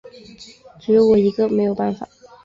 [0.79, 2.09] 只有我一个没有办法